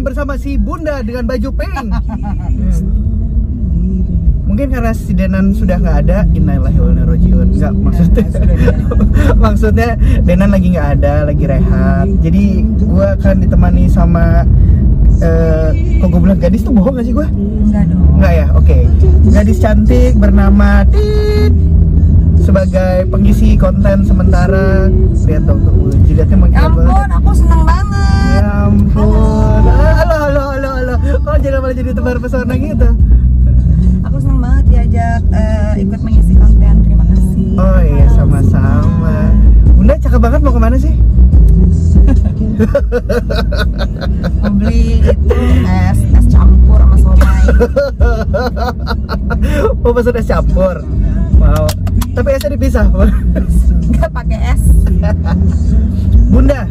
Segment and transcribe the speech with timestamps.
[0.00, 1.76] nih bersama si Bunda dengan baju pink.
[4.48, 7.52] Mungkin karena si Denan sudah nggak ada, innalillahi wa inna rojiun.
[7.52, 8.24] Nggak maksudnya,
[9.44, 9.90] maksudnya
[10.24, 12.08] Denan lagi nggak ada, lagi rehat.
[12.24, 14.48] Jadi gue akan ditemani sama
[15.20, 17.28] eh kok gue bilang gadis tuh bohong gak sih gue?
[17.68, 18.00] Enggak dong.
[18.16, 18.78] Enggak ya, oke.
[19.28, 21.52] Gadis cantik bernama Tit
[22.40, 24.88] sebagai pengisi konten sementara.
[25.28, 27.79] Lihat dong tuh, jidatnya makin Ya ampun, aku seneng banget.
[31.70, 32.88] Malah jadi tebar pesona gitu?
[34.02, 36.82] Aku seneng banget diajak eh, ikut mengisi konten.
[36.82, 37.46] Terima kasih.
[37.62, 39.30] Oh iya, sama-sama.
[39.78, 40.90] Bunda cakep banget mau ke mana sih?
[44.42, 47.44] Mau beli itu es es campur sama somai.
[49.86, 50.74] Mau pesen es campur.
[51.38, 51.70] Mau.
[52.18, 52.90] Tapi esnya dipisah.
[52.90, 54.62] Enggak pakai es.
[56.34, 56.66] Bunda,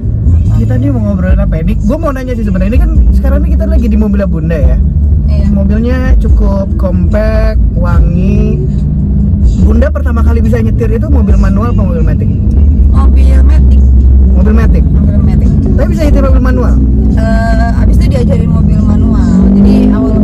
[0.60, 1.74] kita nih mau ngobrolin apa ini?
[1.80, 4.78] Gue mau nanya sih sebenarnya ini kan sekarang nih kita lagi di mobilnya Bunda ya.
[5.32, 5.48] Iya.
[5.56, 8.60] Mobilnya cukup compact, wangi.
[9.64, 12.28] Bunda pertama kali bisa nyetir itu mobil manual apa mobil matic?
[12.92, 13.80] Mobil matic.
[14.36, 14.84] Mobil matic.
[14.84, 15.52] Mobil matic.
[15.80, 16.76] Tapi bisa nyetir mobil manual.
[17.16, 19.32] Eh, abis itu diajarin mobil manual.
[19.56, 20.19] Jadi awal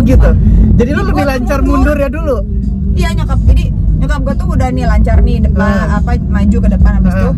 [0.00, 0.30] oh gitu.
[0.74, 1.92] Jadi lu lebih lancar mundur.
[1.92, 2.36] mundur ya dulu.
[2.90, 6.00] Iya nyokap, jadi nyokap gue tuh udah nih lancar nih depan Ah.
[6.00, 7.18] apa maju ke depan habis Ah.
[7.20, 7.30] itu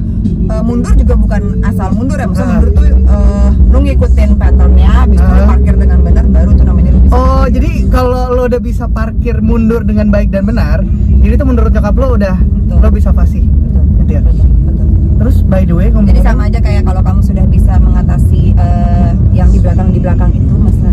[0.44, 2.54] eh, mundur juga bukan asal mundur ya, maksudnya Ah.
[2.56, 5.48] mundur tuh eh, lu ngikutin patternnya, habis itu lu Ah.
[5.48, 7.14] parkir dengan benar baru tuh namanya lu bisa.
[7.14, 10.78] Oh, jadi kalau lo udah bisa parkir mundur dengan baik dan benar,
[11.18, 12.78] jadi itu menurut nyokap lo udah Betul.
[12.78, 13.42] lo bisa fasih.
[13.42, 14.22] Betul, Gitu ya.
[14.22, 14.86] betul, betul.
[15.22, 19.10] Terus by the way ngomong Jadi sama aja kayak kalau kamu sudah bisa mengatasi eh,
[19.30, 20.90] yang di belakang di belakang itu masa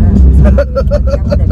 [1.18, 1.48] kamu main.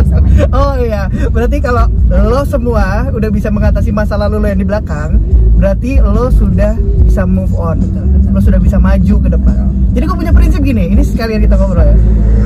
[0.54, 5.18] Oh iya, berarti kalau lo semua udah bisa mengatasi masa lalu lo yang di belakang,
[5.58, 7.82] berarti lo sudah bisa move on.
[7.82, 8.30] Betul, betul.
[8.30, 9.56] Lo sudah bisa maju ke depan.
[9.92, 11.96] Jadi gue punya prinsip gini, ini sekalian kita ngobrol ya.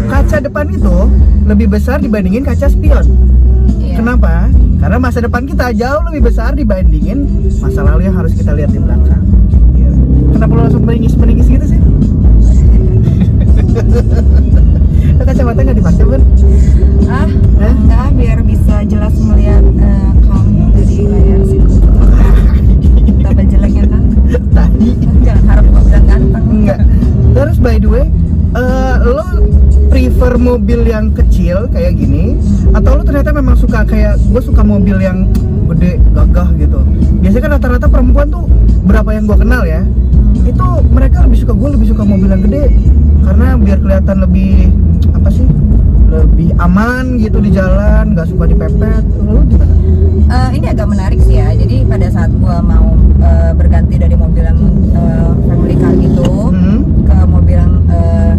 [0.09, 0.97] Kaca depan itu
[1.45, 3.05] lebih besar dibandingin kaca spion.
[3.79, 4.01] Iya.
[4.01, 4.49] Kenapa?
[4.81, 7.29] Karena masa depan kita jauh lebih besar dibandingin
[7.61, 9.32] masa lalu yang harus kita lihat di belakang.
[10.31, 11.81] Kenapa lo langsung meringis-meringis gitu sih?
[15.13, 16.23] Lo Kacamata nggak dipakai bun?
[17.05, 17.27] Ah,
[17.59, 17.73] Hah?
[17.73, 21.69] enggak biar bisa jelas melihat eh, kamu dari layar situ.
[23.21, 24.03] Tambah jeleknya kan?
[24.53, 24.89] Tadi
[25.23, 26.45] Jangan harap gue bilang ganteng.
[26.49, 26.79] enggak.
[27.33, 28.07] Terus by the way,
[28.53, 29.25] eh, lo
[29.89, 32.37] prefer mobil yang kecil kayak gini,
[32.73, 35.29] atau lo ternyata memang suka kayak gue suka mobil yang
[35.69, 36.81] gede, gagah gitu.
[37.21, 38.45] Biasanya kan rata-rata perempuan tuh
[38.83, 39.81] berapa yang gue kenal ya,
[40.43, 42.65] itu mereka lebih suka gue lebih suka mobil yang gede.
[43.23, 44.71] Karena biar kelihatan lebih
[45.15, 45.47] apa sih
[46.15, 49.75] lebih aman gitu di jalan nggak suka dipepet lo gimana?
[50.29, 51.51] Eh, ini agak menarik sih ya.
[51.51, 56.79] Jadi pada saat gua mau eh, berganti dari mobil yang eh, family car gitu Hmm.
[57.03, 58.33] ke mobil yang eh,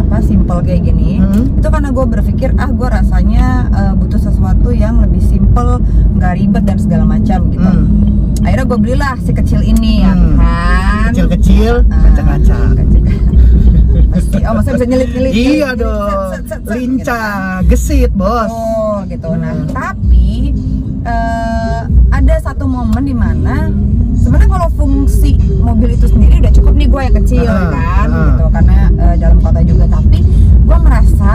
[0.00, 1.44] apa simple kayak gini, Hmm.
[1.54, 5.82] itu karena gue berpikir ah gue rasanya eh, butuh sesuatu yang lebih simple,
[6.14, 7.60] nggak ribet dan segala macam gitu.
[7.62, 7.86] Hmm.
[8.40, 10.34] Akhirnya gue belilah si kecil ini ya Hmm.
[10.34, 11.10] kan.
[11.10, 12.56] Kecil-kecil, Ah, kaca-kaca.
[12.56, 12.87] kaca- Pasti, oh maksudnya
[14.78, 17.34] bisa nyelip-nyelip Iya dong, set, set, set, set, lincah,
[17.66, 18.46] gesit bos.
[18.46, 19.26] Oh gitu.
[19.34, 19.66] Nah Hmm.
[19.68, 20.54] tapi
[21.02, 21.80] eh,
[22.12, 23.74] ada satu momen di mana
[24.14, 28.22] sebenarnya kalau fungsi mobil itu sendiri udah cukup nih gue yang kecil Ah, kan ah.
[28.28, 30.18] gitu karena eh, dalam kota juga tapi
[30.60, 31.32] gue merasa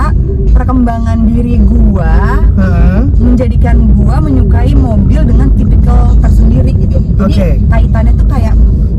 [0.49, 2.13] perkembangan diri gue
[2.53, 2.99] Heeh.
[3.17, 6.97] menjadikan gue menyukai mobil dengan tipikal tersendiri gitu.
[7.17, 7.49] Jadi Oke.
[7.67, 8.55] kaitannya tuh kayak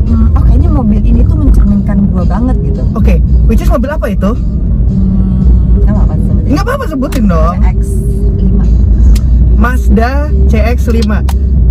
[0.07, 2.81] hmm, oh kayaknya mobil ini tuh mencerminkan gue banget gitu.
[2.93, 4.31] Oke, which is mobil apa itu?
[4.33, 6.49] Hmm, apa apa sebutin?
[6.53, 7.55] Nggak apa-apa sebutin dong.
[7.61, 8.41] X5
[9.55, 10.11] Mazda
[10.51, 11.11] CX-5.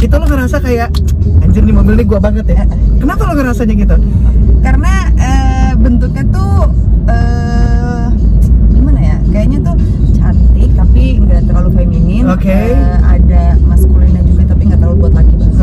[0.05, 0.93] Itu lo ngerasa kayak
[1.41, 2.65] anjir nih mobil ini gua banget ya.
[3.01, 3.97] Kenapa lo ngerasanya gitu?
[4.65, 6.73] karena eh, bentuknya tuh
[7.05, 8.07] eh,
[8.73, 9.77] gimana ya kayaknya tuh
[10.17, 12.49] cantik tapi nggak terlalu feminin Oke.
[12.49, 15.61] Eh, ada maskulinnya juga tapi nggak terlalu buat laki banget.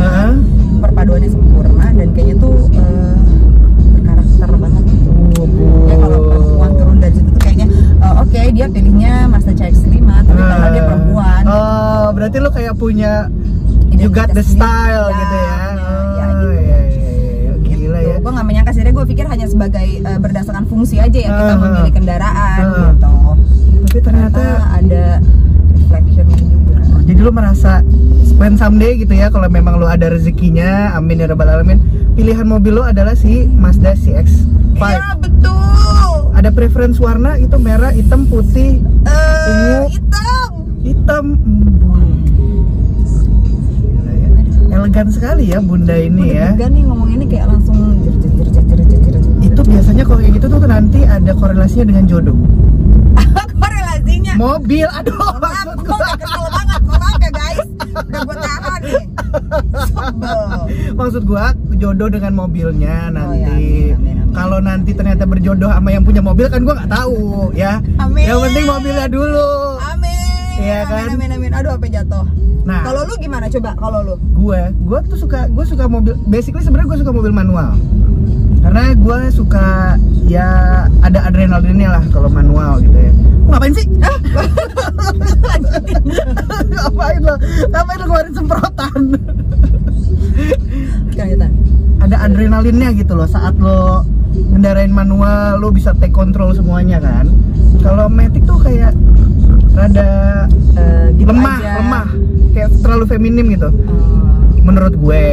[0.82, 3.16] Perpaduannya sempurna dan kayaknya tuh eh,
[3.94, 5.10] berkarakter banget gitu.
[5.32, 5.48] Oh,
[5.86, 9.94] ya kalau perempuan turun dari situ tuh kayaknya eh, oke dia pilihnya Mazda CX-5
[10.26, 11.42] tapi karena dia perempuan.
[11.44, 13.30] Oh, berarti lo kayak punya
[13.92, 15.54] you got the style Ya, gitu ya.
[15.54, 16.48] Oh, gitu.
[17.72, 18.16] Gila ya.
[18.18, 21.60] gue nggak menyangka sih gue pikir hanya sebagai eh, berdasarkan fungsi aja ya kita Ah,
[21.60, 22.92] memilih kendaraan ah.
[22.92, 23.14] gitu.
[23.84, 24.42] Tapi ternyata
[24.74, 25.04] ada
[25.72, 26.82] reflectionnya juga.
[27.04, 27.82] Jadi lo merasa
[28.34, 31.78] when someday gitu ya kalau memang lo ada rezekinya amin ya rabbal alamin
[32.12, 36.34] pilihan mobil lo adalah si Mazda CX-5 Iya betul.
[36.34, 39.90] ada preference warna itu merah hitam putih Eh, Ungu.
[39.90, 40.50] hitam.
[40.82, 42.10] hitam Hmm,
[43.78, 44.28] Gila ya.
[44.76, 47.78] elegan sekali ya bunda ini ya Udah nih ngomong ini kayak langsung
[49.40, 52.38] itu biasanya kalau kayak gitu tuh nanti ada korelasinya dengan jodoh
[53.54, 54.34] korelasinya.
[54.36, 56.51] mobil aduh Maaf, maksud gue gua
[58.22, 59.04] gue tahan nih.
[59.72, 60.50] Sebel.
[60.94, 64.32] maksud gua jodoh dengan mobilnya Oh, nanti ya, amin, amin.
[64.32, 67.18] kalau nanti ternyata berjodoh sama yang punya mobil kan gua nggak tahu
[67.54, 68.26] ya Amin.
[68.26, 69.50] yang penting mobilnya dulu
[69.82, 70.20] Amin.
[70.58, 71.08] Iya kan?
[71.10, 71.52] Amin, amin, amin.
[71.56, 72.22] Aduh, apa jatuh.
[72.62, 73.50] nah Kalau lu gimana?
[73.50, 74.16] Coba kalau lu.
[74.36, 77.74] gue gue tuh suka gue suka mobil basically sebenarnya gue suka mobil manual
[78.72, 80.48] karena gue suka ya
[81.04, 83.12] ada adrenalinnya lah kalau manual gitu ya.
[83.52, 83.84] Ngapain sih?
[86.72, 87.36] Ngapain lo?
[87.68, 89.02] Ngapain lo keluarin semprotan?
[91.12, 91.52] Lanjutan.
[92.00, 97.28] ada adrenalinnya gitu loh saat lo ngendarain manual lo bisa take control semuanya kan?
[97.84, 98.96] Kalau matic tuh kayak
[99.76, 101.72] rada Eh, gitu lemah aja.
[101.84, 102.08] lemah.
[102.56, 103.68] Kayak terlalu feminim gitu.
[103.68, 105.28] Eh, menurut gue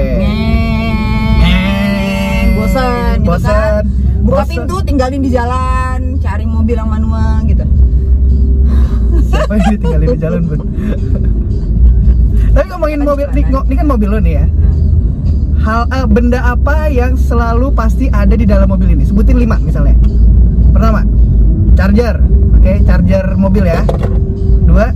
[2.68, 3.48] bosan, gitu Bosan.
[3.48, 3.84] kan?
[4.18, 4.50] Buka Bosan.
[4.52, 7.64] pintu, tinggalin di jalan, cari mobil yang manual gitu.
[9.28, 10.60] Siapa yang ditinggalin di jalan bun?
[12.54, 14.46] Tapi ngomongin mobil, ini, ini kan mobil lo nih ya.
[15.58, 19.04] Hal eh, benda apa yang selalu pasti ada di dalam mobil ini?
[19.04, 19.98] Sebutin lima misalnya.
[20.72, 21.02] Pertama,
[21.76, 22.16] charger.
[22.56, 23.82] Oke, charger mobil ya.
[24.64, 24.86] Dua.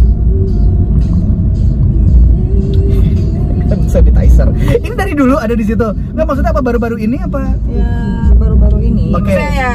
[3.93, 4.49] sanitizer.
[4.81, 5.89] Ini dari dulu ada di situ.
[6.17, 7.53] Nggak maksudnya apa baru-baru ini apa?
[7.69, 7.93] Ya
[8.33, 9.13] baru-baru ini.
[9.13, 9.29] Oke.
[9.29, 9.73] Maksudnya ya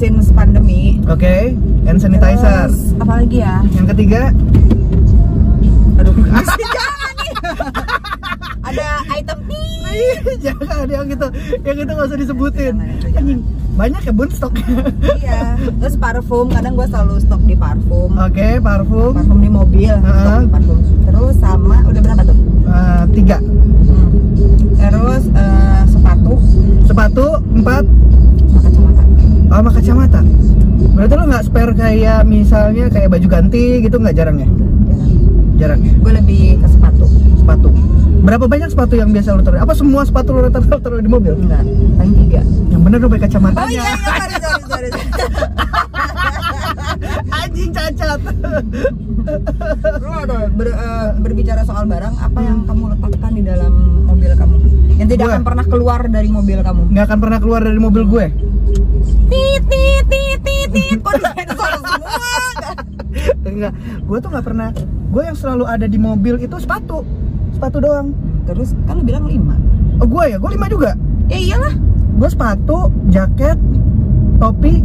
[0.00, 0.96] since pandemi.
[1.04, 1.52] Oke,
[1.84, 2.72] hand sanitizer.
[2.72, 3.60] Terus, apa lagi ya?
[3.68, 4.22] Yang ketiga,
[6.00, 7.30] Aduh, masih jangan nih.
[8.72, 9.68] Ada item nih.
[10.48, 11.26] jangan yang gitu,
[11.60, 12.74] yang itu nggak usah disebutin.
[13.04, 13.38] Jangan,
[13.76, 14.88] banyak ya bun stoknya.
[15.20, 15.40] iya.
[15.60, 18.08] Terus parfum, kadang gue selalu stok di parfum.
[18.16, 20.40] Oke, parfum Parfum di mobil, stok Heeh.
[20.40, 20.78] di parfum.
[21.04, 22.38] Terus sama udah berapa tuh?
[22.64, 23.36] eh, tiga,
[23.82, 24.11] Hmm.
[24.82, 26.34] Terus eh, sepatu
[26.82, 27.84] sepatu empat,
[28.50, 29.02] kacamata.
[29.46, 30.20] oh, sama kacamata.
[30.92, 34.48] Berarti lo nggak spare kayak misalnya kayak baju ganti gitu nggak jarang ya?
[35.62, 35.92] Jarang ya.
[36.02, 37.06] Gue lebih ke sepatu.
[37.38, 37.68] Sepatu.
[38.22, 39.62] Berapa banyak sepatu yang biasa lo taruh?
[39.62, 41.34] Apa semua sepatu lo taruh, taruh di mobil?
[41.38, 41.62] Enggak,
[41.98, 42.42] paling tiga.
[42.70, 43.62] Yang bener lo pakai kacamatanya.
[43.62, 44.36] Oh iya, iya, sorry,
[44.66, 45.91] sorry, sorry.
[47.30, 48.20] Anjing cacat.
[50.02, 53.72] Lu ada ber- eh, berbicara soal barang, apa yang kamu letakkan di dalam
[54.08, 54.54] mobil kamu?
[54.98, 55.32] Yang tidak Gua.
[55.34, 56.82] akan pernah keluar dari mobil kamu?
[56.90, 58.26] Nggak akan pernah keluar dari mobil gue.
[59.30, 60.98] Tit, tit, tit, tit, tit.
[61.00, 62.26] Kok di sensor semua?
[63.42, 63.72] Enggak,
[64.02, 64.68] gue tuh nggak pernah.
[65.12, 67.04] Gue yang selalu ada di mobil itu sepatu,
[67.52, 68.16] sepatu doang.
[68.48, 69.54] Terus kan lu bilang lima.
[70.02, 70.96] Oh gue ya, gue lima juga.
[71.30, 71.74] Ya iyalah.
[72.18, 73.56] Gue sepatu, jaket,
[74.38, 74.84] topi,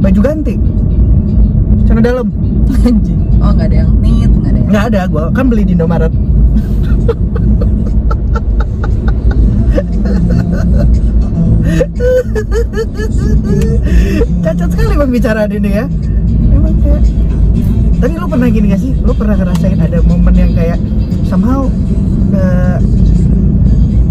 [0.00, 0.54] baju ganti,
[1.90, 2.30] celana dalam.
[2.86, 3.20] Anjing.
[3.42, 4.70] Oh nggak ada yang tit, nggak ada yang.
[4.70, 6.12] Nggak ada, gue kan beli di Indomaret.
[14.40, 15.86] Cacat sekali pembicaraan ini ya.
[16.54, 17.02] Emang kayak.
[18.00, 18.96] Tapi lu pernah gini gak sih?
[19.04, 20.80] Lu pernah ngerasain ada momen yang kayak
[21.28, 21.68] somehow
[22.32, 22.80] eh,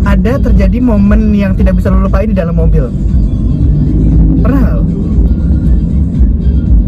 [0.06, 2.86] ada terjadi momen yang tidak bisa lu lupain di dalam mobil?
[4.46, 4.86] Pernah?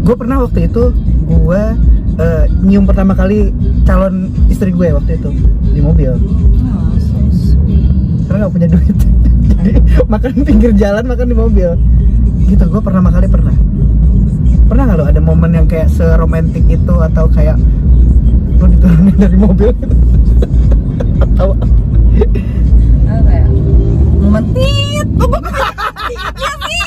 [0.02, 0.90] Gue pernah waktu itu
[1.22, 1.62] gue
[2.18, 3.54] eh, nyium pertama kali
[3.86, 5.30] calon istri gue waktu itu
[5.72, 7.88] di mobil Oh, so sweet.
[8.26, 8.96] karena nggak punya duit
[9.52, 9.72] jadi
[10.08, 11.70] makan pinggir jalan makan di mobil
[12.46, 13.54] gitu gue pernah kali pernah
[14.66, 17.56] pernah nggak lo ada momen yang kayak seromantik itu atau kayak
[18.58, 19.70] lo diturunin dari mobil
[21.20, 21.56] atau
[23.06, 23.46] apa ya
[24.20, 25.40] momen tit kok gue
[26.08, 26.84] titnya sih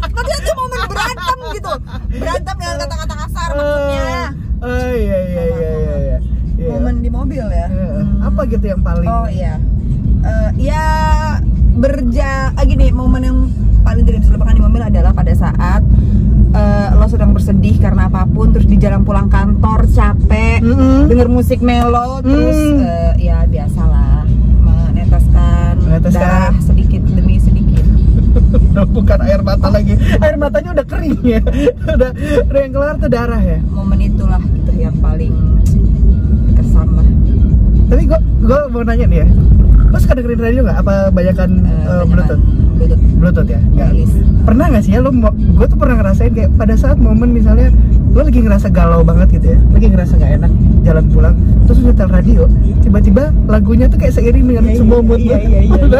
[0.00, 1.72] tadi ada momen berantem gitu
[2.10, 4.18] berantem dengan kata-kata kasar maksudnya
[4.58, 6.18] oh iya iya iya iya iya
[6.54, 6.70] Iya.
[6.70, 8.22] momen di mobil ya Eh, Hmm.
[8.22, 9.58] apa gitu yang paling oh iya
[10.22, 10.84] Eh, ya
[11.74, 13.38] berja ah, gini momen yang
[13.82, 15.82] paling tidak bisa dilupakan di mobil adalah pada saat
[16.50, 21.06] eh, lo sedang bersedih karena apa pun terus di jalan pulang kantor capek Mm-mm.
[21.06, 22.80] denger musik melo terus Hmm.
[22.80, 24.22] eh, ya biasalah
[24.60, 26.22] meneteskan, Meneteskan.
[26.22, 26.52] darah
[28.74, 31.40] udah bukan air mata lagi air matanya udah kering ya
[31.94, 32.10] udah
[32.50, 35.34] udah yang keluar tuh darah ya momen itulah gitu yang paling
[36.58, 37.08] kesan lah
[37.84, 39.28] Tapi gue gue mau nanya nih ya.
[39.92, 40.78] Lo suka dengerin radio nggak?
[40.80, 42.42] Apa banyakan eh, banyakan Bluetooth?
[42.74, 43.02] Bluetooth.
[43.16, 43.60] Bluetooth ya?
[43.62, 43.88] Nggak.
[43.90, 44.14] Playlist.
[44.44, 45.10] Pernah nggak sih ya lo?
[45.54, 47.68] Gue tuh pernah ngerasain kayak pada saat momen misalnya
[48.14, 50.52] lo lagi ngerasa galau banget gitu ya, lagi ngerasa nggak enak
[50.86, 51.34] jalan pulang,
[51.66, 52.42] terus nyetel radio,
[52.78, 55.98] tiba-tiba lagunya tuh kayak seiring dengan Iya, semua mood iya, iya, iya, iya.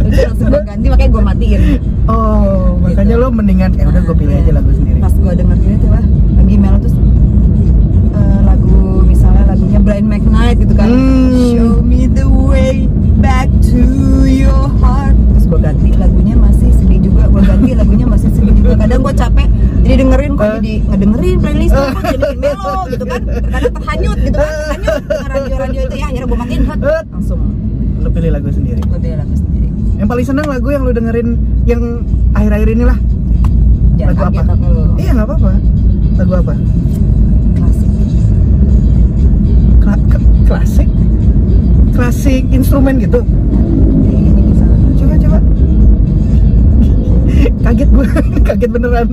[0.00, 1.60] Terus langsung ganti makanya gue matiin.
[2.08, 3.20] Oh, makanya Gitu.
[3.20, 4.96] lo mendingan ya udah gue pilih Nah, aja lagu sendiri.
[4.96, 6.04] Pas gue denger gini tuh lah,
[6.40, 6.96] lagi melo terus
[8.16, 10.88] eh, lagu misalnya lagunya Blind McKnight gitu kan.
[10.88, 11.52] Hmm.
[11.52, 12.88] Show me the way
[13.20, 13.82] back to
[14.24, 15.12] your heart.
[15.46, 17.22] Gue ganti lagunya masih sedih juga.
[17.26, 18.72] Gue ganti lagunya masih sedih juga.
[18.76, 19.48] Kadang gue capek
[19.78, 20.52] jadi dengerin kok Eh.
[20.56, 23.20] jadi ngedengerin playlist kok jadi melo gitu kan.
[23.22, 24.50] Terkadang terhanyut gitu kan.
[24.50, 26.78] Terhanyut dengan radio-radio itu ya akhirnya gue matiin hot.
[26.80, 27.02] Eh.
[27.08, 27.40] langsung
[27.96, 28.80] Lo pilih lagu sendiri.
[28.80, 29.68] gue pilih lagu sendiri.
[29.96, 31.28] Yang paling seneng lagu yang lo dengerin
[31.64, 31.82] yang
[32.32, 32.98] akhir-akhir ini lah.
[33.96, 34.42] Jangan Lagu apa?
[34.96, 35.50] Iya nggak apa-apa.
[36.16, 36.54] Lagu apa?
[37.56, 37.90] Klasik.
[39.78, 40.04] Kla-
[40.44, 40.88] klasik?
[41.92, 43.24] Klasik instrumen gitu.
[47.66, 48.06] Kaget gue,
[48.46, 49.08] kaget beneran.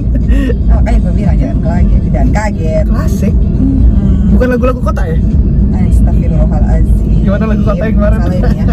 [0.69, 2.85] Oh, kayak gue bilang jangan kaget, jangan kaget.
[2.85, 3.33] Klasik.
[3.33, 4.29] Hmm.
[4.37, 5.17] Bukan lagu-lagu kota ya?
[5.73, 7.21] Astagfirullahaladzim.
[7.25, 8.19] Gimana lagu kota yang kemarin?
[8.53, 8.65] Ya.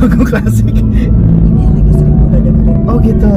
[0.00, 1.10] Lagu klasik Ini
[1.58, 2.78] yang lagi sering gue udah dengerin.
[2.86, 3.34] oh gitu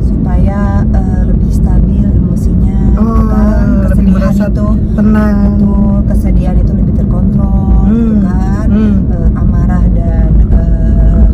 [0.00, 3.66] Supaya eh, lebih stabil emosinya, gitu oh kan?
[3.86, 8.66] lebih merasa itu tenang betul, kesedihan itu lebih terkontrol, gitu Hmm, kan?
[8.66, 8.94] hmm.
[9.10, 11.24] Eh, amarah dan eh,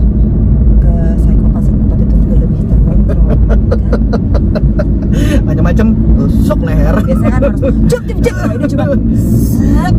[0.78, 3.26] ke psikopat-psikopat itu juga lebih terkontrol.
[3.30, 3.60] kan?
[5.66, 8.84] macam-macam tusuk leher Biasanya kan harus cep cep, kalau ini cuma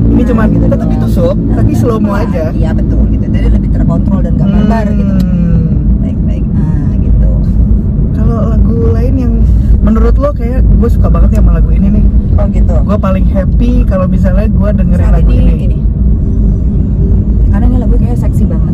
[0.07, 0.91] ini cuman gitu tetap doang.
[0.95, 3.25] ditusuk tapi slow mo Nah, aja Iya betul gitu.
[3.27, 5.13] Jadi lebih terkontrol dan gak barbar gitu.
[5.13, 5.99] Hmm.
[5.99, 6.45] Baik-baik.
[6.55, 7.31] Ah gitu.
[8.15, 9.33] kalau lagu lain yang
[9.83, 12.05] menurut lo kayak gue suka banget ya sama lagu ini nih
[12.37, 12.73] Oh gitu.
[12.77, 15.77] gue paling happy kalau misalnya gue dengerin Saat lagu ini, ini, ini.
[17.49, 18.66] Karena ini lagu kayak seksi banget.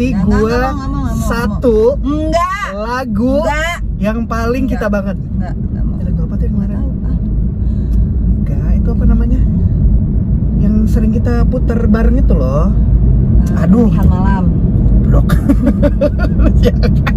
[0.00, 2.68] Kasih nggak mau, satu Enggak.
[2.72, 3.76] lagu Enggak.
[3.98, 4.94] yang paling kita Nggak.
[4.94, 5.16] banget.
[5.20, 5.96] Enggak, enggak mau.
[6.00, 6.80] Lagu apa tuh yang Nggak kemarin?
[6.80, 6.90] tahu.
[7.04, 7.18] Ah,
[8.32, 9.40] Enggak, itu apa namanya?
[10.58, 12.72] Yang sering kita puter bareng itu loh.
[13.50, 13.86] ah, Aduh.
[13.86, 14.44] Pilihan malam.
[15.02, 15.28] Blok.
[16.60, 16.76] Ya,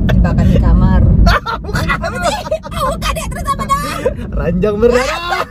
[0.09, 1.01] Jebakan di kamar.
[2.23, 2.39] Sih?
[2.73, 3.83] Oh, bukan ya, terus apa dah?
[4.33, 5.03] Ranjang berdarah.
[5.03, 5.43] Eh,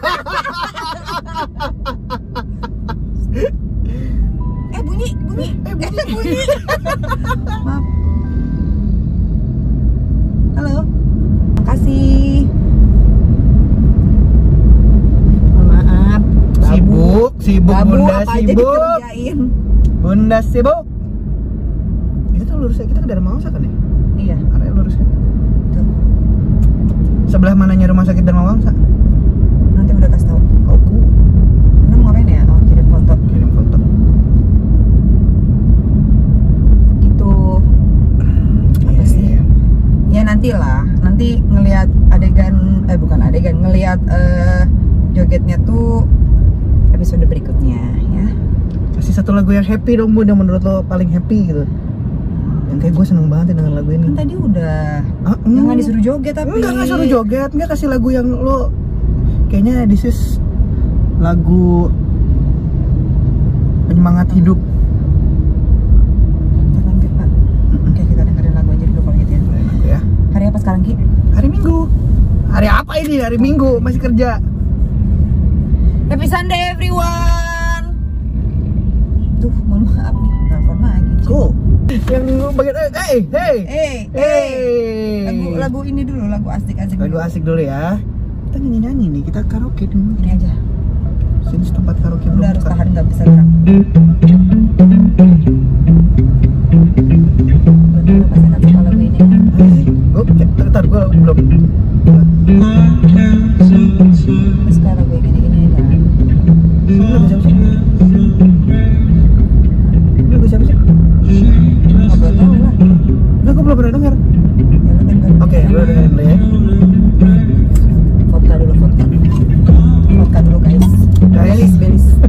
[18.32, 18.64] aja sibuk.
[18.64, 19.38] dikerjain.
[20.00, 20.82] Bunda sibuk.
[22.32, 23.72] Itu tuh lurus ya, kita ke daerah Mawangsa kan ya?
[24.16, 24.36] Iya.
[24.56, 25.08] Area lurus kan?
[25.76, 25.84] Tuh.
[27.28, 28.72] Sebelah mananya rumah sakit Dharma Wangsa?
[29.72, 30.40] Nanti udah kasih tahu.
[30.68, 30.96] Oh, ku.
[31.88, 32.42] Anda mau ngapain ya?
[32.44, 33.14] Oh, kirim foto.
[33.28, 33.76] Kirim foto.
[37.00, 37.32] Gitu.
[38.84, 39.24] Apa sih?
[39.32, 39.40] Iya.
[40.12, 40.84] Ya nantilah.
[41.00, 44.68] Nanti ngelihat adegan eh bukan adegan, ngelihat eh,
[45.16, 46.04] jogetnya tuh
[47.02, 47.82] episode berikutnya
[48.14, 48.26] ya.
[48.94, 51.66] Kasih satu lagu yang happy dong bunda menurut lo paling happy gitu.
[52.70, 54.06] Yang kayak gue seneng banget dengan lagu ini.
[54.06, 55.80] Kan tadi udah Ah, jangan mm.
[55.82, 58.70] disuruh joget tapi Enggak, enggak suruh joget, enggak kasih lagu yang lo
[59.50, 60.38] kayaknya this is
[61.18, 61.90] lagu
[63.90, 64.58] penyemangat hidup
[66.70, 67.28] Jangan Ki, Pak.
[67.82, 69.40] Oke, kita dengerin lagu aja dulu kalau gitu ya.
[69.42, 70.00] Lagu ya
[70.38, 70.94] Hari apa sekarang, Ki?
[71.34, 71.78] hari minggu
[72.52, 74.38] hari apa ini hari minggu masih kerja
[76.12, 77.96] Happy Sunday everyone.
[79.40, 81.12] Duh, mohon maaf nih, telepon lagi.
[81.24, 81.48] Cool
[82.08, 83.96] yang bagian eh hey hey Eh, eh.
[84.12, 87.20] hey Lagu lagu ini dulu, lagu asik-asik lagu dulu.
[87.20, 87.96] asik dulu ya
[88.48, 90.52] kita nyanyi nyanyi nih kita karaoke dulu Ini aja.
[91.48, 93.48] sini tempat karaoke belum Udah harus tahan nggak bisa gerak.
[100.12, 101.38] Oh, bentar, bentar, gue belum.
[104.68, 105.16] Suka lagu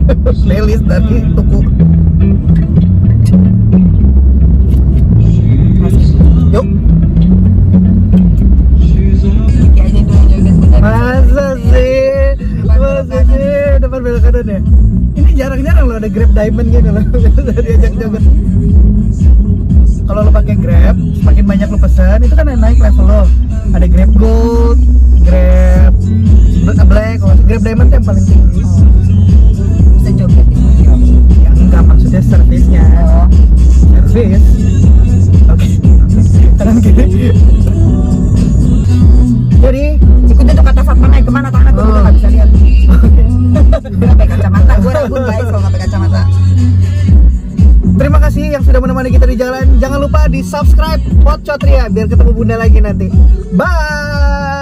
[0.44, 1.60] Playlist dari tuku.
[6.54, 6.68] Yuk,
[10.78, 12.36] masa sih?
[12.68, 13.80] Masa sih?
[13.80, 14.60] Depan belok kanan ya?
[15.14, 17.04] Ini jarang-jarang loh ada Grab Diamond gitu loh.
[17.66, 18.24] Diajak joget.
[20.04, 23.24] Kalau lo pakai Grab, semakin banyak lo pesan, itu kan naik level lo.
[23.72, 24.80] Ada Grab Gold,
[25.24, 25.96] Grab
[26.92, 27.18] Black,
[27.48, 28.64] Grab Diamond yang paling tinggi.
[45.22, 45.82] Guys kalau pakai.
[47.94, 49.78] Terima kasih yang sudah menemani kita di jalan.
[49.78, 53.08] Jangan lupa di subscribe Pot Cotria biar ketemu Bunda lagi nanti.
[53.54, 54.53] Bye.